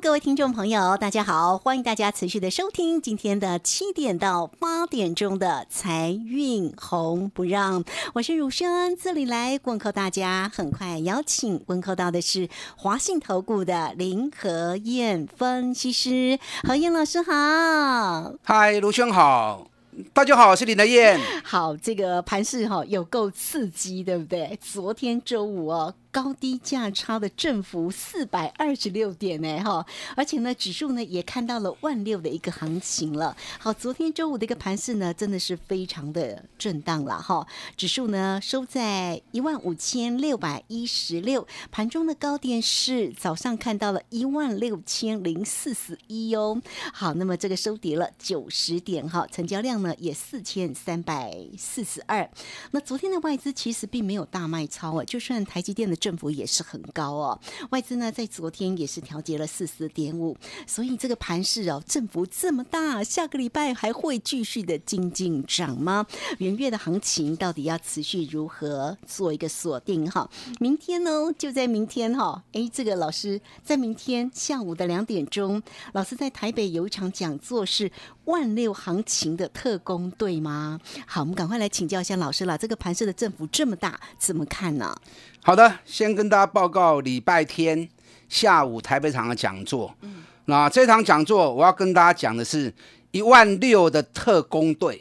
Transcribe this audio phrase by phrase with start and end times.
[0.00, 7.84] 各位听众朋友，大家好，欢迎大家持续的收听今天的七点到八点钟的财运红不让，
[8.14, 10.50] 我是汝轩，这里来问候大家。
[10.52, 18.32] 很快邀请问候到的是华信投顾的林和燕分析师，何燕老师好。
[18.42, 19.68] 嗨，卢兄好，
[20.12, 21.20] 大家好，我是林德燕。
[21.44, 24.58] 好，这个盘市哈、有够刺激，对不对？
[24.60, 33.34] 昨天周五哦，高低价差的振幅四百二十六点呢，哈，而且呢，指数呢也看到了万六的一个行情了。
[33.58, 37.46] 好，昨天周五的一个盘势呢，真的是非常的震荡了哈，
[37.78, 46.60] 指数呢收在一万五千六百一十六，盘中的高点是早上看到了一万六千零四十一哦。
[46.92, 52.28] 好，那么这个收跌了九十点哈，成交量呢也四千三百四十二。
[52.72, 57.40] 那昨天的外资其实并没有大卖超啊，就算台积电的振幅也是很高哦。
[57.70, 60.36] 外资呢在昨天也是调节了四十点五，
[60.66, 66.04] 所以这个盘势哦振幅这么大，下个礼拜还会继续的精进涨吗？
[66.38, 70.28] 元月的行情到底要持续如何做一个锁定哈？
[70.58, 77.88] 明天呢就在明天哈，诶，这个老师在明天下午的两点钟，老师在台北有一场讲座是
[78.24, 80.78] 万六行情的特工队吗？
[81.06, 82.56] 好，我们赶快来请教一下老师了。
[82.56, 84.94] 这个盘势的振幅这么大，怎么看呢？
[85.42, 87.88] 好的，先跟大家报告礼拜天
[88.28, 89.94] 下午台北场的讲座。
[90.02, 92.74] 嗯那这场讲座我要跟大家讲的是
[93.12, 95.00] 一万六的特工队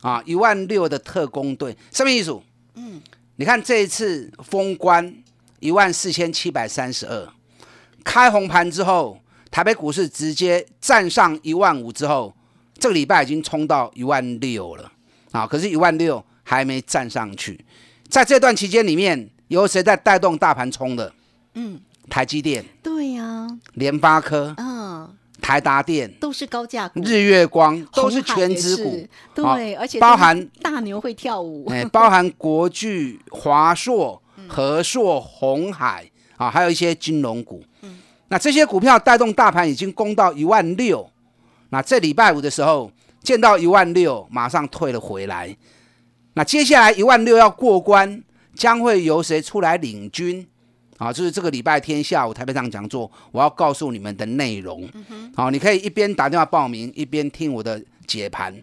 [0.00, 2.36] 啊，一万六的特工队，什么意思？
[2.74, 3.00] 嗯，
[3.36, 5.14] 你看这一次封关
[5.60, 7.28] 一万四千七百三十二，
[8.02, 12.34] 开红盘之后，台北股市直接站上一万五之后，
[12.84, 14.92] 这个礼拜已经冲到一万六了。
[15.32, 17.58] 啊，可是，一万六还没站上去。
[18.10, 21.10] 在这段期间里面，有谁在带动大盘冲的？
[21.54, 21.80] 嗯，
[22.10, 27.82] 台积电、对呀、联发科、嗯，台达电、都是高价股，日月光。
[27.94, 29.08] 都是全指股。
[29.34, 36.06] 对，而且包含大牛会跳舞，哎，包含国巨、华硕、和硕、红海
[36.36, 37.64] 啊，还有一些金融股。
[38.28, 41.10] 那这些股票带动大盘已经攻到一万六，
[41.70, 42.90] 那这礼拜五的时候
[43.22, 45.56] 见到一万六，马上退了回来。
[46.34, 48.22] 那接下来一万六要过关，
[48.54, 50.46] 将会由谁出来领军？
[50.98, 54.88] 啊，就是这个礼拜天下午台北上讲座，我要告诉你们的内容。
[55.34, 58.54] 好、你可以一边打电话报名，一边听我的解盘。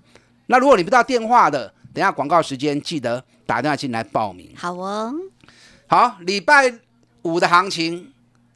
[0.48, 4.50] 那如果你不到电话的，等一下广告时间记得打电话进来报名。
[4.56, 5.14] 好哦，
[5.88, 6.74] 好，礼拜
[7.24, 8.12] 五的行情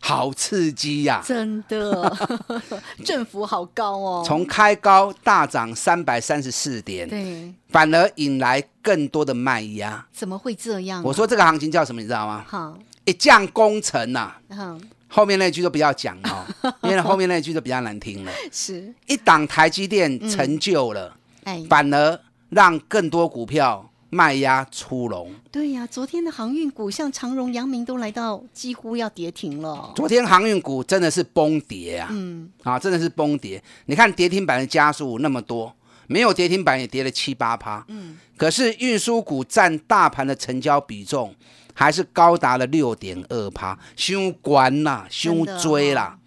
[0.08, 2.16] 好刺激呀、真的，
[3.04, 10.06] 振幅好高哦，从开高大涨三百三十四点，对，反而引来更多的卖压。
[10.14, 12.46] 怎么会这样啊、我说这个行情叫什么，你知道吗？
[12.48, 16.46] 好，一将功成呐、嗯，后面那句都不要讲哦，
[16.84, 18.32] 因为后面那句就比较难听了。
[18.52, 25.34] 是，一档台积电成就了，哎，反而让更多股票卖压出笼。
[25.52, 33.62] 对呀、昨天的航运股像长荣、阳明都来到几乎要跌停了，昨天航运股真的是崩跌啊，嗯，啊，真的是崩跌。
[33.86, 35.74] 你看跌停板的家数那么多，
[36.08, 41.34] 没有跌停板也跌了七八趴，嗯，可是运输股占大盘的成交比重
[41.74, 46.18] 还是高达了六点二趴，修关啦，凶真的追啦。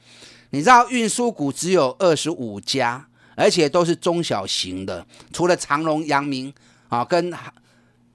[0.50, 3.06] 你知道运输股只有二十五家，
[3.36, 6.52] 而且都是中小型的，除了长荣、阳明
[6.88, 7.30] 啊，跟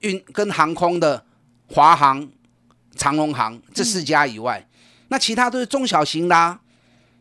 [0.04, 1.24] 运跟航空的
[1.66, 2.28] 华航、
[2.94, 4.66] 长荣航这四家以外，
[5.08, 6.60] 那其他都是中小型啦、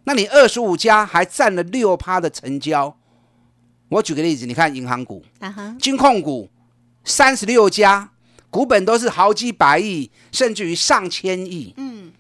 [0.04, 2.96] 那你二十五家还占了六趴的成交。
[3.90, 5.24] 我举个例子，你看银行股、
[5.80, 6.50] 金控股
[7.04, 8.10] 三十六家，
[8.50, 11.74] 股本都是好几百亿，甚至于上千亿。
[11.78, 12.12] 嗯，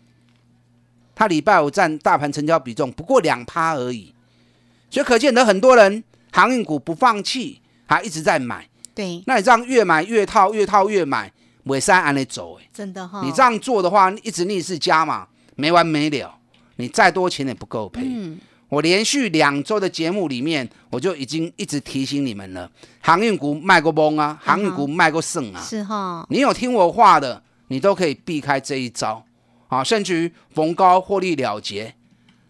[1.16, 4.13] 它礼拜五占大盘成交比重不过两趴而已，
[4.89, 8.69] 所以可见得很多人航运股不放弃，还一直在买。
[8.95, 11.31] 对，那你这样越买越套，越套越买，
[11.63, 16.36] 尾山按你走、哎，真的哈、你这样做的话，一直逆势加嘛，没完没了。
[16.78, 18.01] 你再多钱也不够赔。
[18.04, 22.69] 嗯，我连续两周的节目里面，我就已经一直提醒你们了，
[23.00, 25.62] 航运股卖过崩啊，航运股卖过剩啊。
[25.62, 29.24] 是哈，你有听我话的，你都可以避开这一招
[29.68, 31.94] 啊，甚至于逢高获利了结。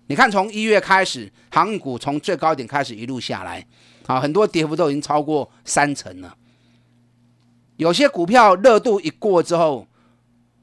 [0.08, 3.66] 你看，从一月开始，航运股从最高点开始一路下来，
[4.08, 6.36] 啊，很多跌幅都已经超过三成了。
[7.78, 9.88] 有些股票热度一过之后，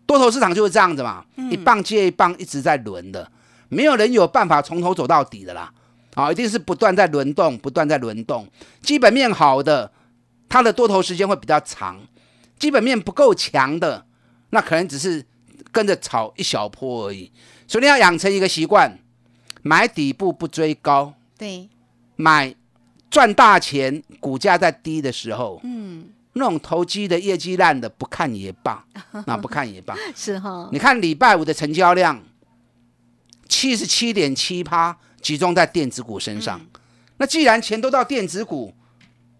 [0.06, 3.30] 多头市场就是这样子嘛，一棒接一棒，一直在轮的，
[3.68, 5.72] 没有人有办法从头走到底的啦。
[6.14, 8.46] 啊，一定是不断在轮动，不断在轮动。
[8.82, 9.92] 基本面好的，
[10.48, 11.98] 它的多头时间会比较长；
[12.58, 14.04] 基本面不够强的，
[14.50, 15.24] 那可能只是
[15.70, 17.30] 跟着炒一小波而已。
[17.68, 18.98] 所以你要养成一个习惯，
[19.62, 21.68] 买底部不追高，对，
[22.16, 22.52] 买
[23.10, 28.84] 赚大钱，股价在低的时候，嗯，那种投机的业绩烂的不看也罢，
[29.26, 29.94] 那不看也罢。
[30.14, 32.22] 是哈，你看礼拜五的成交量
[33.48, 34.96] 七十七点七趴。
[35.22, 36.58] 集中在电子股身上，
[37.18, 38.72] 那既然钱都到电子股，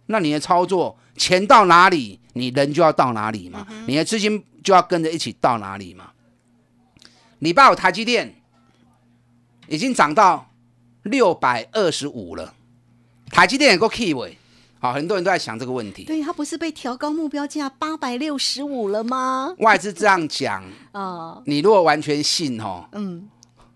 [0.09, 6.11] 那你的操作钱到哪里，你人就要到哪里嘛，你的资金就要跟着一起到哪里嘛。
[7.39, 8.43] 礼拜五台积电
[9.69, 10.51] 已经涨到
[11.05, 12.53] 六百二十五了，
[13.31, 14.37] 台积电有个 key 位，
[14.79, 16.05] 好，很多人都在想这个问题。
[16.05, 19.55] 对，它不是被调高目标价八百六十五了吗？
[19.59, 20.63] 外资这样讲，
[20.93, 23.29] 哦，你如果完全信哦，嗯。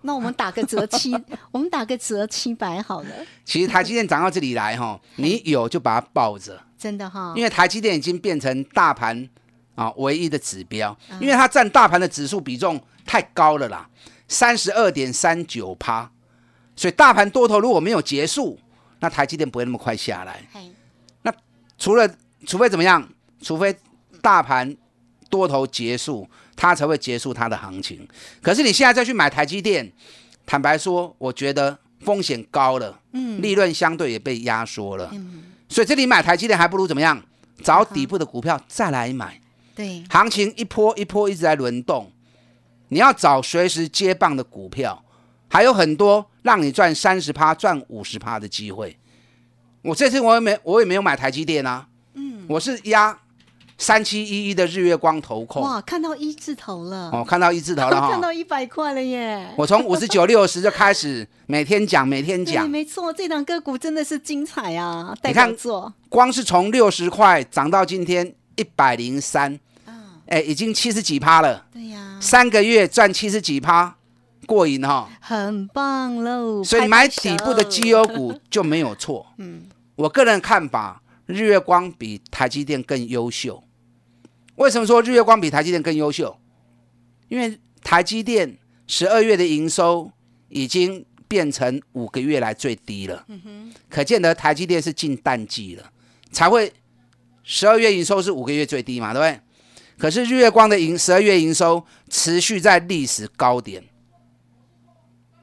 [0.06, 1.14] 那我们打个折七，
[1.50, 3.08] 我们打个折七百好了。
[3.42, 7.32] 其实台积电涨到这里来哈，你有就把它抱着，真的哈。
[7.34, 9.26] 因为台积电已经变成大盘
[9.74, 13.88] 啊唯一的指标，因为它占大盘的指数比重太高了啦，
[14.28, 16.10] 三十二点三九趴。
[16.76, 18.58] 所以大盘多头如果没有结束，
[19.04, 20.42] 那台积电不会那么快下来。
[21.22, 21.32] 那
[21.78, 22.08] 除了
[22.46, 23.06] 除非怎么样？
[23.42, 23.76] 除非
[24.20, 24.74] 大盘
[25.28, 26.28] 多头结束。
[26.56, 28.06] 它才会结束它的行情。
[28.40, 29.92] 可是你现在再去买台积电，
[30.46, 37.20] 坦白说，我觉得风险高了，嗯，利润相对也被压缩了，嗯，所以这里买台积电还不如怎么样？
[37.64, 39.40] 找底部的股票再来买。
[39.74, 42.12] 对，行情一波一波一直在轮动，
[42.90, 45.03] 你要找随时接棒的股票，
[45.54, 48.98] 还有很多让你赚三十趴、赚五十趴的机会。
[49.82, 53.16] 我这次我也没我也没有买台积电啊，嗯，我是压。
[53.76, 59.48] 三七一一的日月光投控，哇，看到一字头了哦，看到一字头了哈， 看到一百块了耶！
[59.58, 65.12] 我从五十九六十就开始每天讲，每天讲，没错，这档个股真的是精彩啊！
[65.24, 65.52] 你看，
[66.08, 69.58] 光是从六十块涨到今天一百零三，
[70.26, 71.66] 哎，已经七十几趴了。
[71.72, 73.96] 对呀，三个月赚七十几趴，
[74.44, 76.62] 过瘾哈，很棒喽。
[76.62, 79.26] 所以买底部的绩优股就没有错。
[79.38, 81.00] 嗯，我个人看法。
[81.26, 83.64] 日月光比台积电更优秀，
[84.56, 86.38] 为什么说日月光比台积电更优秀？
[87.28, 90.12] 因为台积电十二月的营收
[90.50, 95.90] 已经变成五个月来最低了，嗯可见得台积电是进淡季了，
[96.30, 96.70] 才会
[97.42, 99.40] 十二月营收是五个月最低嘛，对不对？
[99.96, 103.82] 可是日月光的营十二月营收持续在历史高点，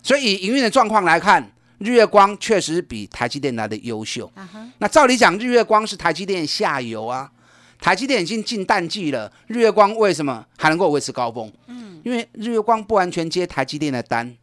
[0.04, 1.52] 所以以营运的状况来看。
[1.84, 4.32] 日月光确实比台积电来的优秀。
[4.78, 7.32] 那照理讲，日月光是台积电下游啊，
[7.80, 11.52] 台积电已经进淡季了，日月光为什么还能够维持高峰？
[11.66, 14.38] 嗯，因为日月光不完全接台积电的单，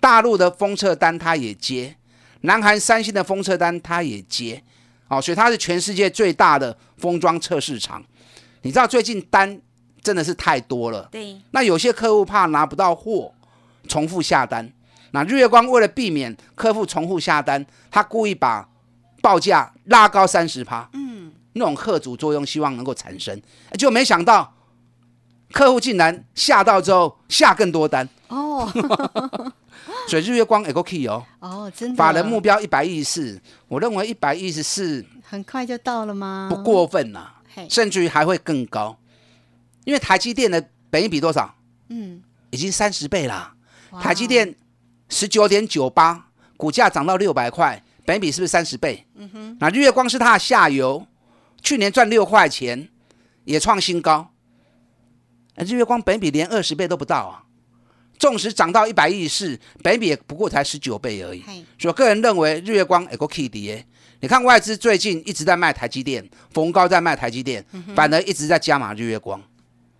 [0.00, 1.94] 大陆的封测单它也接，
[2.40, 4.62] 南韩三星的封测单它也接，
[5.08, 8.02] 哦，所以它是全世界最大的封装测试厂。
[8.62, 9.60] 你知道最近单
[10.00, 13.34] 真的是太多了，对，那有些客户怕拿不到货，
[13.86, 14.72] 重复下单。
[15.12, 18.68] 那日月光为了避免客户重复下单，他故意把
[19.20, 23.40] 报价拉高三十趴，嗯，那种贺主作用希望能够产生，
[23.78, 24.54] 就没想到
[25.52, 28.08] 客户竟然下到之后下更多单。
[28.28, 28.66] 哦，
[30.08, 36.48] 所以日月光也够 key 哦，哦，真的，法人目标一百一十四，我认为一百一十四很快就到了吗？
[36.50, 37.28] 不过分呐，
[37.68, 38.96] 甚至于还会更高，
[39.84, 41.54] 因为台积电的本益比多少？
[41.90, 43.54] 嗯，已经三十倍啦，
[44.00, 44.56] 台积电。
[45.12, 49.06] 十九点九八，股价涨到六百块，本比是不是三十倍？
[49.16, 49.56] 嗯哼。
[49.60, 51.06] 那日月光是它的下游，
[51.60, 52.88] 去年赚六块钱，
[53.44, 54.30] 也创新高。
[55.56, 57.44] 日月光本比连二十倍都不到啊！
[58.18, 61.42] 纵使涨到一百亿市，本比也不过才十九倍而已。
[61.78, 63.86] 所以我个人认为日月光也够 K 跌。
[64.20, 67.62] 你看外资最近一直在卖台积电，逢高在卖台积电，
[67.94, 69.42] 反而一直在加码日月光。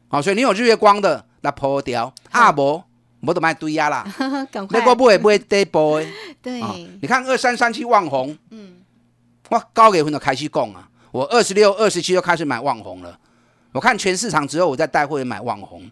[0.09, 2.83] 好，所以你有日月光的，那破掉阿伯。
[3.25, 6.07] 我都卖堆压啦，那个不会不会跌波的。
[6.43, 6.61] 对，
[7.01, 8.83] 你看二三三七旺红，嗯，
[9.49, 13.17] 我高给分都开始供啊，我二十六、二十七就开始买旺红了。
[13.71, 15.89] 我看全市场只有我在带会员买旺红，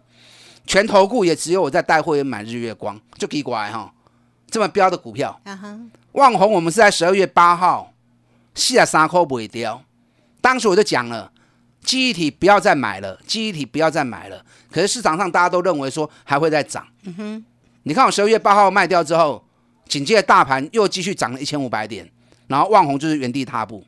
[0.67, 3.91] 全投顾也只有我在带会员买日月光，就奇怪哈，
[4.49, 5.39] 这么标的股票。
[6.11, 7.93] 旺红我们是在十二月八号
[8.53, 9.81] 四十三块卖掉，
[10.41, 11.31] 当时我就讲了，
[11.83, 14.45] 记忆体不要再买了，记忆体不要再买了。
[14.71, 16.87] 可是市场上大家都认为说还会再涨。
[17.03, 17.45] 嗯哼，
[17.83, 19.43] 你看我十二月八号卖掉之后，
[19.87, 22.09] 紧接着大盘又继续涨了一千五百点，
[22.47, 23.83] 然后万红就是原地踏步。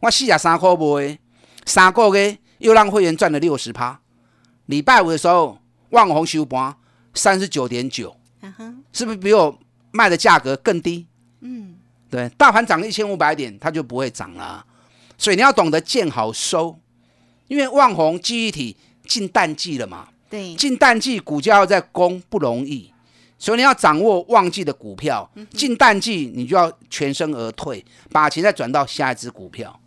[0.00, 1.18] 我四十三块卖，
[1.64, 4.00] 三个月又让会员赚了六十趴。
[4.66, 5.58] 礼拜五的时候，
[5.90, 6.74] 万红收盘
[7.14, 8.16] 三十九点九，
[8.92, 9.58] 是不是比我
[9.92, 11.06] 卖的价格更低？
[11.40, 11.76] 嗯，
[12.10, 14.64] 对，大盘涨了一千五百点，它就不会涨了。
[15.16, 16.78] 所以你要懂得见好收，
[17.50, 18.76] 因为万红记忆体
[19.06, 22.92] 进淡季了嘛，对，进淡季股价要在攻不容易，
[23.36, 25.28] 所以你要掌握旺季的股票。
[25.50, 29.80] 进淡季你就要全身而退，把钱再转到下一只股票。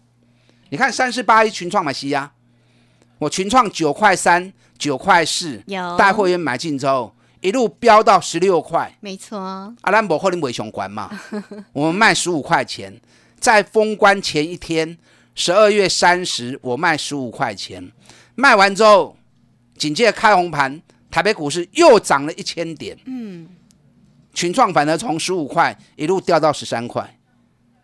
[0.72, 2.34] 你看三四八一群创买西呀，
[3.18, 8.94] 我群创九块三、九块四，有带会员买进之后，一路飙到十六块。
[9.00, 11.10] 没错，阿兰博后能尾熊关嘛，
[11.72, 13.00] 我们卖十五块钱，
[13.40, 14.98] 在封关前一天，
[15.36, 17.92] 十二月三十，我卖十五块钱，
[18.36, 19.18] 卖完之后，
[19.78, 23.50] 紧接着开红盘，台北股市又涨了一千点，嗯，
[24.34, 27.18] 群创反而从十五块一路掉到十三块，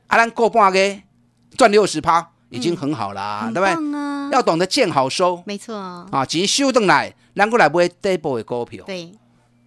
[0.08, 1.00] 阿兰过半个
[1.58, 3.98] 赚六十趴，已经很好啦，很对不对？
[3.98, 5.42] 啊，要懂得见好收。
[5.46, 8.86] 没错，啊，钱收回来，咱过来买 double 的股票。
[8.86, 9.12] 对，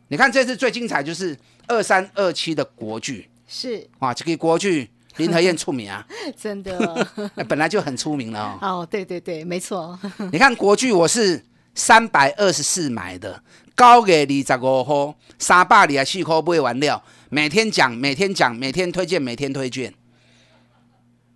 [0.06, 1.36] 你看这次最精彩就是
[1.66, 3.28] 二三二七的国巨。
[3.48, 3.88] 是。
[3.98, 8.80] 啊，这个国剧林和燕出名啊， 真的，那 本来就很出名了哦。
[8.80, 9.98] 哦，对对对，没错，
[10.32, 13.42] 你看国剧，我是三百二十四买的，
[13.74, 19.92] 高给二十五号，三百二十四块买完了，每天讲，每天讲，每天推荐，每天推荐。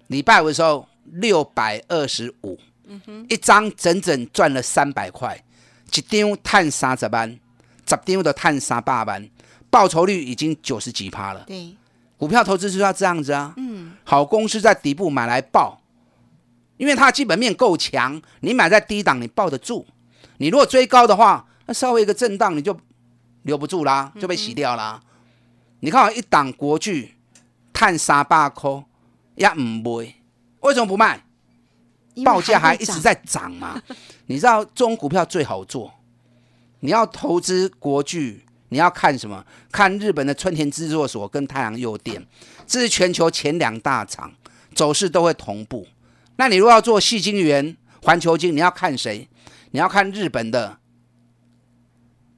[0.08, 2.58] 礼拜五的时候六百二十五，
[3.28, 5.42] 一张整整赚了三百块，
[5.92, 7.28] 一张探三十万，
[7.86, 9.28] 十张都探三百万，
[9.68, 11.44] 报酬率已经九十几趴了。
[11.46, 11.74] 对，
[12.16, 13.52] 股票投资就是要这样子啊。
[13.56, 15.80] 嗯，好公司在底部买来报，
[16.76, 19.86] 因为它基本面够强，你买在低档你抱得住。
[20.38, 22.78] 你如果追高的话，那稍微一个震荡你就
[23.42, 25.00] 留不住啦，就被洗掉啦。
[25.80, 27.14] 你看我一档国巨，
[27.72, 28.84] 探三百块
[29.34, 30.14] 也唔卖，
[30.60, 31.22] 为什么不卖？
[32.24, 33.82] 报价还一直在涨嘛。
[34.24, 35.92] 你知道这种股票最好做，
[36.80, 39.44] 你要投资国巨，你要看什么？
[39.70, 42.24] 看日本的春田制作所跟太阳诱电，
[42.66, 44.32] 这是全球前两大厂，
[44.74, 45.86] 走势都会同步。
[46.36, 49.28] 那你如果要做细晶圆、环球晶，你要看谁？
[49.70, 50.78] 你要看日本的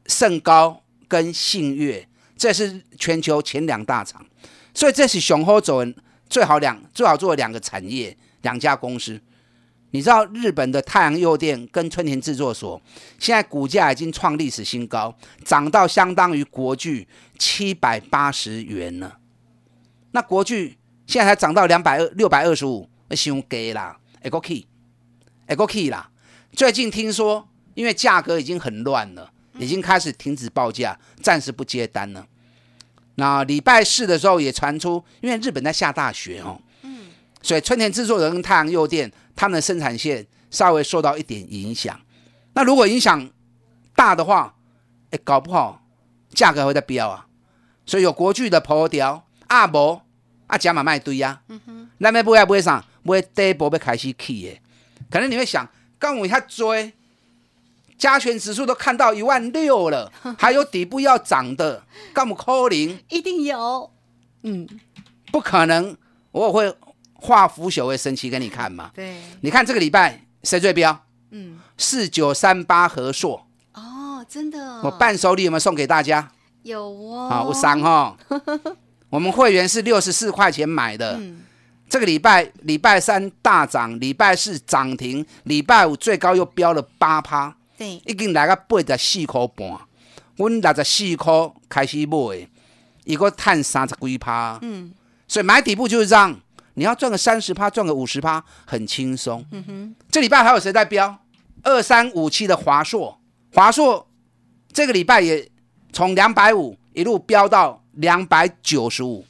[0.07, 4.25] 盛高跟信越，这是全球前两大厂，
[4.75, 5.83] 所以这是雄厚走
[6.29, 9.21] 最好两最好做两个产业，两家公司。
[9.91, 12.81] 你知道日本的太阳诱电跟春田制作所，
[13.19, 19.19] 现在股价已经创历史新高，涨到相当于国巨七百八十元了。
[20.11, 20.77] 那国巨
[21.07, 24.67] 现在才涨到两百二六百二十五，伤低啦，哎个去，
[25.47, 26.11] 会个去啦。
[26.53, 32.27] 最近听说，因为价格已经很乱了，已经开始停止报价，暂时不接单了。
[33.15, 36.61] 那礼拜四的时候也传出，因为日本在下大雪哦，
[37.43, 41.97] 所以春田制作人跟太阳诱电他们的生产线稍微受到一点影响。
[42.55, 43.31] 那如果影响
[43.95, 44.57] 大的话，
[45.13, 45.81] 哎，搞不好
[46.31, 47.25] 价格会在飙啊。
[47.87, 50.01] 所以有国巨的破掉，啊无
[50.49, 51.41] 啊加码卖堆啊。
[51.47, 52.85] 嗯哼，咱要买啊买啥？
[53.05, 54.61] 买第一波要开始起的。
[55.09, 55.67] 可能你会想，
[56.01, 56.93] 刚我一追，
[57.97, 62.99] 加权指数都看到一万六了， 还有底部要涨的，干嘛扣零？
[63.09, 63.93] 一定有，
[64.43, 64.69] 嗯，
[65.31, 65.97] 不可能，
[66.33, 66.75] 我会
[67.19, 68.91] 化腐朽为神奇给你看嘛。
[68.95, 71.05] 对，你看这个礼拜谁最标？
[71.31, 76.31] 嗯，四九三八和硕，哦，真的，我伴手礼有没有送给大家？
[76.63, 78.17] 有哦，好，我三哈。
[79.11, 81.41] 我们会员是六十四块钱买的，嗯，
[81.89, 89.81] 这个礼拜礼拜三大涨，礼拜四涨停，礼拜五最高又飙了八趴，对，已经来个八十四块半。
[90.37, 91.33] 我六十四块
[91.69, 92.49] 开始买，
[93.05, 94.93] 一个探三十几趴，嗯，
[95.27, 96.39] 所以买底部就是这样，
[96.79, 99.45] 你要赚个三十趴，赚个五十趴，很轻松。
[99.51, 101.19] 嗯哼，这礼拜还有谁在飙？
[101.65, 103.19] 二三五七的华硕，
[103.53, 104.07] 华硕
[104.73, 105.51] 这个礼拜也
[105.93, 109.27] 从两百五一路飙到两百九十五。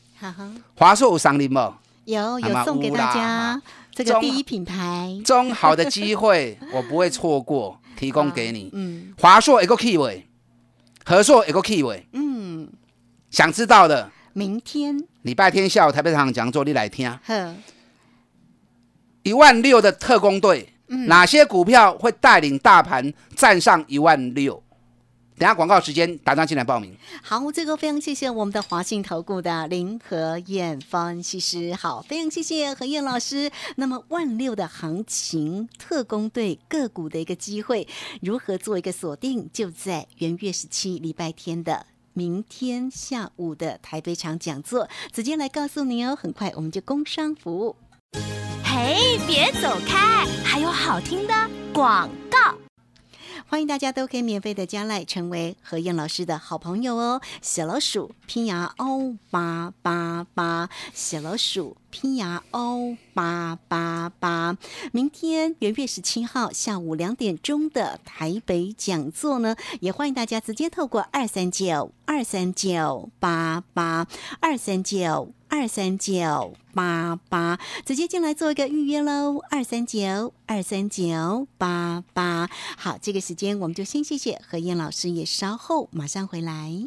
[0.75, 1.79] 华硕有赏你吗？
[2.05, 3.63] 有有送给大家
[3.93, 8.69] 这个第一品牌，中好的机会我不会错过， 提供给你。
[8.73, 10.27] 嗯华硕一个 key 位，
[11.05, 12.69] 和硕一个 key 位，嗯，
[13.31, 17.07] 想知道的，明天，礼拜天下午台北场讲座你来听。
[17.27, 17.55] 呵，
[19.25, 24.63] 一万六的特工队，嗯哪些股票会带领大盘站上一万六？
[25.37, 26.97] 等下广告时间打电话进来报名。
[27.23, 31.75] 好，这个非常谢谢我们的华信投顾的林和燕分析师。
[31.75, 33.51] 好，非常谢谢何燕老师。
[33.77, 37.87] 那么万六的行情，特工队个股的一个机会，
[38.23, 39.51] 如何做一个锁定？
[39.53, 41.85] 就在元月十七礼拜天的。
[42.19, 46.17] 明天下午的台北场讲座，直接来告诉你哦。
[46.17, 47.77] 很快我们就工商服务。
[48.65, 51.35] 嘿，别走开，还有好听的
[51.73, 52.59] 广告。
[53.47, 57.23] 欢迎大家都可以免费的加赖，成为何燕老师的好朋友哦。
[57.41, 64.57] 小老鼠拼牙哦八八八，小老鼠拼牙 O 八八八。
[64.93, 74.07] 明天元月十七号下午两点钟的台北讲座呢，也欢迎大家直接透过二三九二三九八八
[74.41, 75.33] 二三九。
[75.51, 79.39] 二三九八八，直接进来做一个预约喽！
[79.49, 86.87] 二三九二三九八八，好，这个时间我们就先谢谢何燕老师，也稍后马上回来。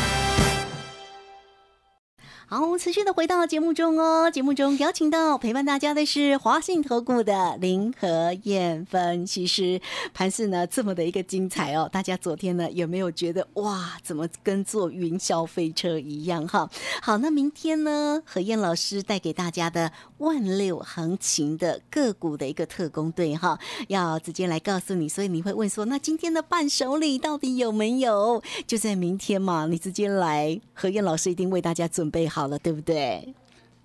[2.53, 4.29] 好，持续的回到节目中哦。
[4.29, 9.79] 节目中邀请到陪伴大家的是华信投顾的林和燕分析师。
[10.13, 16.69] 盘市呢这么的一个精彩哦，大家昨天呢有没有觉得哇，怎么跟坐云霄飞车一样哈？
[17.01, 25.07] 好，那明天呢，何燕老师带给大家的万六行情的个股的一个特工队哈，要直接来告诉你。
[25.07, 28.43] 所以你会问说，那今天的伴手礼到底有没有？
[28.67, 32.40] 就在明天嘛，你直接来，何燕老师一定为大家准备好。
[32.41, 33.35] 好了，对不对？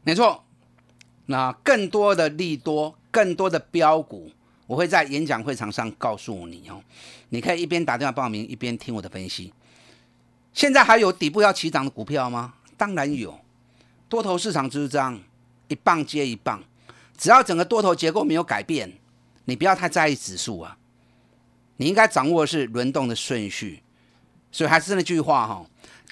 [0.02, 0.42] 没错。
[1.26, 4.30] 那更多的利多，更多的标股，
[4.66, 6.82] 我会在演讲会场上告诉你哦。
[7.28, 9.52] 你可以一边打电话报名，一边听我的分析。
[10.54, 12.54] 现在还有底部要起涨的股票吗？
[12.78, 13.38] 当然有。
[14.09, 15.20] 多头市场就是这样，
[15.68, 16.64] 一棒接一棒。
[17.18, 18.90] 只要整个多头结构没有改变，
[19.44, 20.78] 你不要太在意指数啊。
[21.76, 23.83] 你应该掌握的是轮动的顺序。
[24.50, 25.66] 所以还是那句话哈。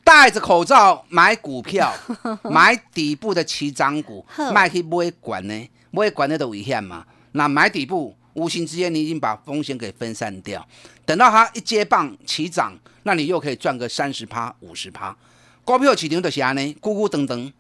[0.05, 1.93] 戴着口罩买股票，
[2.45, 5.71] 买底部的起涨股，卖去不会管呢？
[5.91, 7.05] 不会管那都危险嘛？
[7.33, 10.65] 那买底部，无形之间你已经把风险给分散掉。
[11.07, 15.17] 等到它一接棒起涨，那你又可以赚个三十趴、五十趴。
[15.65, 16.61] 股票起牛的啥呢？
[16.83, 17.53] 咕咕噔噔，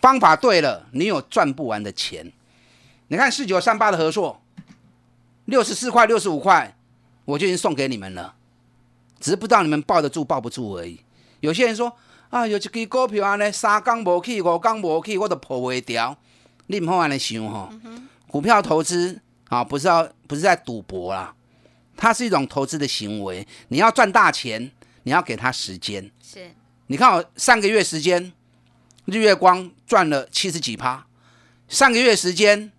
[0.00, 2.32] 方法对了，你有赚不完的钱。
[3.06, 4.40] 你看四九三八的合硕，
[5.44, 6.76] 六十四块、六十五块，
[7.24, 8.34] 我就已经送给你们了，
[9.20, 11.00] 只是不知道你们抱得住抱不住而已。
[11.40, 11.94] 有些人说
[12.30, 16.16] 啊，有一支股票安尼三缸无起，五缸无起，我都破未掉。
[16.66, 17.70] 你唔好安尼想吼，
[18.26, 21.34] 股票投资啊，不是要不是在赌博啦，
[21.96, 23.46] 它是一种投资的行为。
[23.68, 24.70] 你要赚大钱，
[25.04, 26.10] 你要给他时间。
[26.22, 26.50] 是，
[26.88, 28.32] 你看我上个月时间，
[29.06, 31.06] 日月光赚了七十几趴，
[31.66, 32.70] 上个月时间，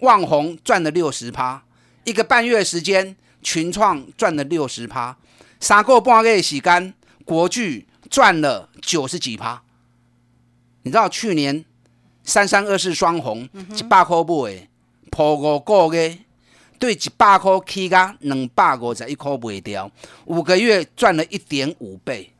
[0.00, 1.62] 旺宏赚了六十趴，
[2.04, 5.16] 一个半月时间，群创赚了六十趴，
[5.58, 6.92] 三个半月时间。
[7.28, 9.62] 国巨赚了九十几趴，
[10.80, 11.62] 你知道去年
[12.24, 14.66] 三三二四双红一百块买，
[15.10, 16.20] 破五个月
[16.78, 19.90] 对一百块起价两百五十一块卖掉，
[20.24, 22.32] 五个月赚了一点五倍。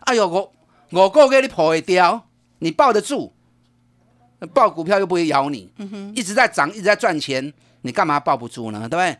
[0.00, 0.50] 哎呦，五
[0.90, 2.26] 五个月你破会掉，
[2.58, 3.32] 你抱得住？
[4.52, 5.70] 抱股票又不会咬你，
[6.16, 8.80] 一直在涨，一直在赚钱，你干嘛抱不住呢？
[8.80, 9.16] 对不对？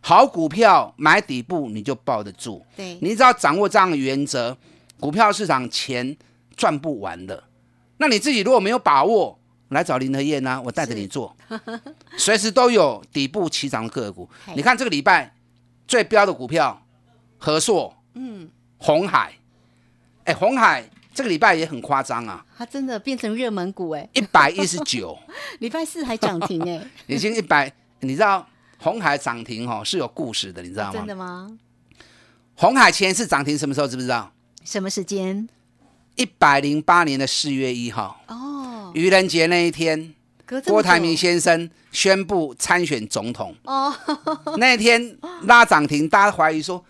[0.00, 4.56] 好股票买底部你就抱得住，对，你只要掌握这样的原则，
[4.98, 6.16] 股票市场钱
[6.56, 7.44] 赚不完的。
[7.98, 11.36] 那你自己如果没有把握，来找林德燕呢，我带着你做，
[12.16, 14.28] 随时都有底部起涨的个股。
[14.56, 15.34] 你看这个礼拜
[15.86, 16.82] 最标的股票，
[17.38, 19.34] 和硕，嗯，红海，
[20.24, 25.16] 哎，红海这个礼拜也很夸张啊，它真的变成热门股哎，一百一十九，
[25.60, 28.46] 礼拜四还涨停哎， 已经一百，你知道？
[28.82, 30.92] 红海涨停哈是有故事的，你知道吗？
[30.92, 31.58] 真的吗？
[32.54, 33.86] 红海前一次涨停什么时候？
[33.86, 34.32] 知不知道？
[34.64, 35.46] 什么时间？
[36.16, 38.18] 一百零八年的四月一号。
[38.28, 38.90] 哦。
[38.94, 40.14] 愚人节那一天，
[40.64, 43.54] 郭台铭先生宣布参选总统。
[43.64, 43.94] 哦。
[44.56, 46.82] 那天拉涨停，大家怀疑说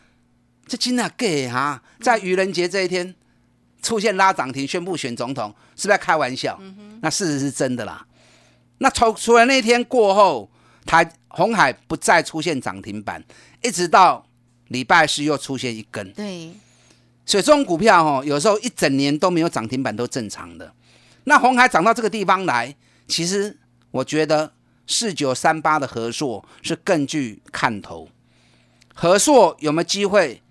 [0.68, 3.12] 这真的 gay 哈，在愚人节这一天
[3.83, 6.57] 出现拉涨停，宣布选总统，是不是在开玩笑？
[7.00, 8.07] 那事实是真的啦。
[8.79, 10.48] 那除除了那天过后。
[10.87, 13.25] 台红海不再出现涨停板，
[13.62, 14.27] 一直到
[14.69, 16.12] 礼拜四又出现一根。
[16.12, 16.53] 对，
[17.25, 20.73] 所以这种股票哦，有时候一整年都没有涨停板都正常的。
[21.25, 22.75] 那红海涨到这个地方来，
[23.07, 23.57] 其实
[23.90, 24.53] 我觉得
[24.87, 28.09] 四九三八的合硕是更具看头。
[28.95, 30.43] 合硕有没有机会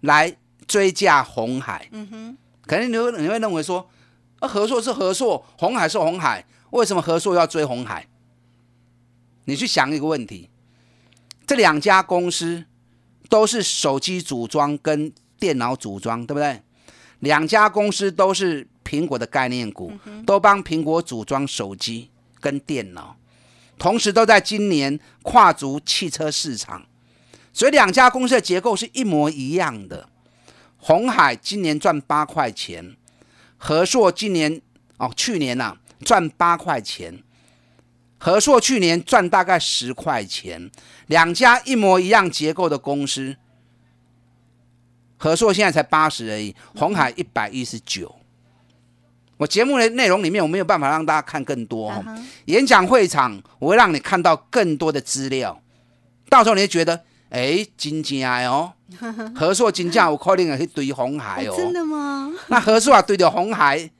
[0.00, 1.88] 来追价红海？
[1.90, 3.88] 嗯哼，可能你会你会认为说，
[4.38, 8.06] 啊，合硕是合硕，红海是红海，为什么合硕要追红海？
[9.52, 10.48] 你去想一个问题，
[11.46, 12.64] 这两家公司
[13.28, 16.62] 都是手机组装跟电脑组装，对不对？
[17.18, 19.92] 两家公司都是苹果的概念股，
[20.24, 22.08] 都帮苹果组装手机
[22.40, 23.14] 跟电脑，
[23.78, 26.86] 同时都在今年跨足汽车市场，
[27.52, 30.08] 所以两家公司的结构是一模一样的。
[30.78, 32.96] 红海今年赚八块钱，
[33.58, 34.62] 和硕今年
[34.96, 37.22] 哦去年呐、赚八块钱。
[38.24, 40.70] 和硕去年赚大概十块钱，
[41.08, 43.34] 两家一模一样结构的公司，
[45.16, 48.14] 和硕现在才八十而已，红海一百一十九。
[49.38, 52.04] 我节目的内容里面我没有办法让大家看更多哦，
[52.44, 55.60] 演讲会场我会让你看到更多的资料，
[56.28, 58.72] 到时候你会觉得，哎，金价哦，
[59.34, 62.32] 和硕金价有可能去对红海哦，真的吗？
[62.46, 63.90] 那和硕啊对着红海，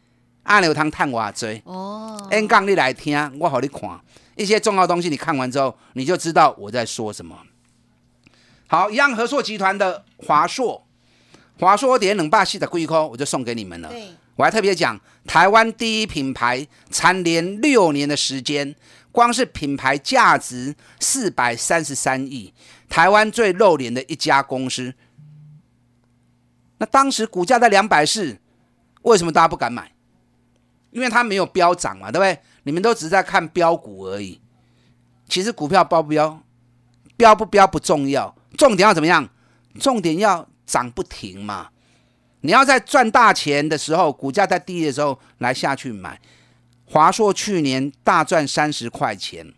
[0.44, 1.62] 按有通探偌济。
[1.64, 4.00] 哦，，N 杠你来听，我好你看
[4.34, 7.36] 一些重要东西，你看完之后你就知道我在说什么。
[8.66, 10.86] 好，一样和硕集团的华硕，
[11.58, 13.90] 华硕点两百四十几块，我就送给你们了。
[13.90, 18.74] 对，我还特别讲，台湾第一品牌蝉联六年的时间，
[19.12, 22.52] 光是品牌价值四百三十三亿，
[22.88, 24.94] 台湾最露脸的一家公司。
[26.78, 28.38] 那当时股价在两百四，
[29.02, 29.92] 为什么大家不敢买？
[30.92, 32.38] 因为它没有飙涨嘛，对不对？
[32.62, 34.40] 你们都只是在看标股而已。
[35.28, 36.40] 其实股票标不标，
[37.16, 39.28] 标不标不重要，重点要怎么样？
[39.80, 41.70] 重点要涨不停嘛。
[42.42, 46.20] 你要在赚大钱的时候，股价在低的时候来下去买。
[46.84, 49.54] 华硕去年大赚三十块钱，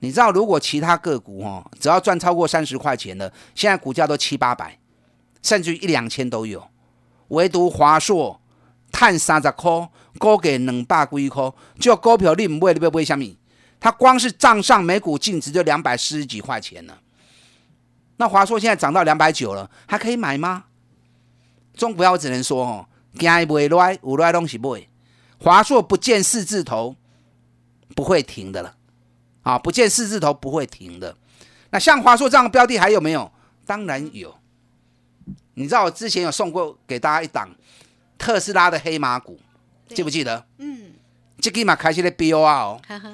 [0.00, 4.78] 你知道如果其他个股哦，只要赚超过三十块钱的，现在股价都七八百，
[5.42, 6.66] 甚至于一两千都有，
[7.28, 8.40] 唯独华硕
[8.90, 13.24] 探三十块，高给两百几块，就股票你唔买，你要买什么？
[13.80, 16.98] 它光是账上每股净值就两百四十几块钱了。
[18.16, 20.64] 那华硕现在涨到两百九了，还可以买吗？
[21.74, 24.88] 中股票我只能说哦，惊伊袂来，有来拢是买。
[25.38, 26.96] 华硕不见四字头
[27.94, 28.74] 不会停的了，
[29.42, 31.16] 啊，不见四字头不会停的。
[31.70, 33.30] 那像华硕这样的标的还有没有？
[33.64, 34.34] 当然有。
[35.54, 37.48] 你知道我之前有送过给大家一档
[38.18, 39.38] 特斯拉的黑马股，
[39.88, 40.44] 记不记得？
[40.58, 40.92] 嗯，
[41.40, 42.80] 这个嘛开始的 BOR 哦。
[42.86, 43.10] 哈哈，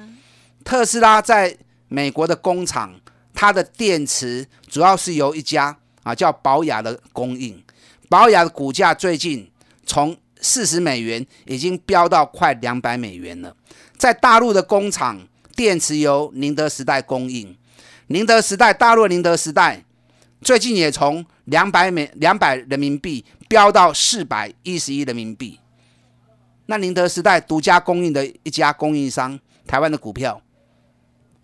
[0.63, 1.55] 特斯拉在
[1.87, 2.99] 美国的工厂，
[3.33, 7.63] 它的电池主要是由一家啊叫宝雅的供应。
[8.09, 9.49] 宝雅的股价最近
[9.85, 13.55] 从四十美元已经飙到快两百美元了。
[13.97, 17.55] 在大陆的工厂，电池由宁德时代供应。
[18.07, 19.83] 宁德时代，大陆的宁德时代
[20.41, 25.57] 最近也从两百美两百人民币飙到四百一十一人民币。
[26.65, 30.41] 那宁德时代独家供应的一家供应商，台湾的股票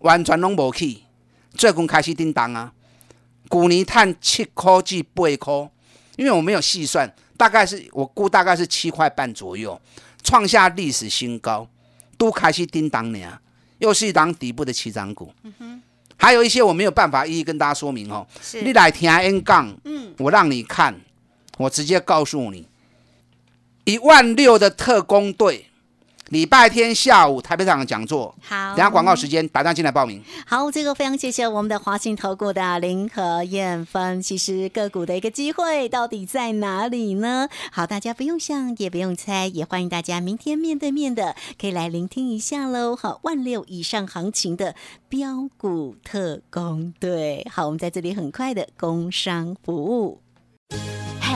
[0.00, 0.98] 完全拢无去，
[1.54, 2.74] 最近开始叮当啊，
[3.48, 5.70] 古尼探七块至八块，
[6.16, 9.80] 因为我没有细算，大概是我估大概是七块半左右，
[10.22, 11.66] 创下历史新高，
[12.18, 13.38] 都开始叮当呢，
[13.78, 15.32] 又是一档底部的起涨股。
[16.18, 18.60] 还有一些我没有办法一一跟大家说明哦，是。
[18.60, 20.94] 你来听 N 杠，嗯，我让你看，
[21.62, 22.66] 我直接告诉你，
[23.84, 25.66] 一万六的特工队，
[26.28, 30.22] 礼拜天下午台北场的讲座，好，等下广告时间打电进来报名。
[30.46, 34.22] 好，这个非常谢谢我们的华信投顾的林和燕芬。
[34.22, 37.48] 其实，个股的一个机会到底在哪里呢？
[37.70, 42.96] 好，大家不用想，也不用猜，也欢迎大家明天面对面的可以来聆听一下喽。
[42.96, 44.74] 好，万六以上行情的
[45.08, 50.20] 标股特工队，好，我们在这里很快的工商服务。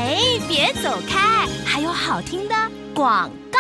[0.06, 2.54] 哎，别走开，还有好听的
[2.94, 3.58] 广告。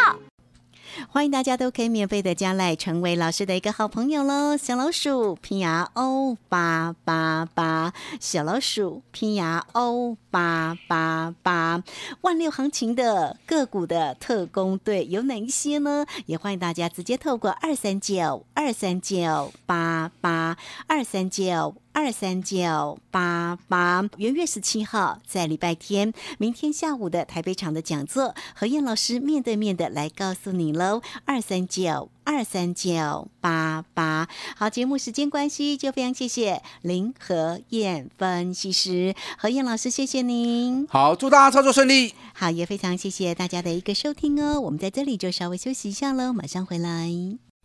[1.08, 4.56] 欢迎大家都可以免费的加来，成为老师的一个好朋友喽！
[4.56, 11.82] 小老鼠拼牙 O 八八八，小老鼠拼牙 O 八八八。
[12.20, 16.04] 万六行情的个股的特工队有哪一些呢？
[16.26, 21.74] 也欢迎大家直接透过二三九二三九八八二三九。
[21.96, 31.00] 二三九八八，元月十七号在礼拜天，明天下午的台北场的讲座，何燕老师面对面的来告诉你喽。
[31.24, 34.28] 二三九二三九八八。
[34.56, 40.86] 好，节目时间关系，就非常谢谢林和燕分析师何燕老师，谢谢您。
[40.88, 42.12] 好，祝大家操作顺利。
[42.34, 44.60] 好，也非常谢谢大家的一个收听哦。
[44.60, 47.08] 我们在这里就稍微休息一下喽，马上回来。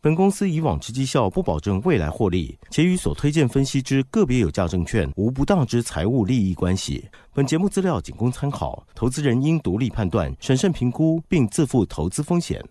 [0.03, 7.07] 本公司以往之绩效不保证未来获利，且与所推荐分析之个别有价证券无不当之财务利益关系。
[7.33, 12.63] 本节目资料仅供参考，投资人应独立判断、审慎评估，并自负投资风险。